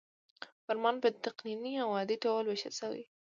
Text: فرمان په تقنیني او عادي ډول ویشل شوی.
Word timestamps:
فرمان 0.65 0.95
په 1.03 1.09
تقنیني 1.25 1.73
او 1.83 1.89
عادي 1.97 2.15
ډول 2.23 2.43
ویشل 2.47 2.73
شوی. 2.79 3.03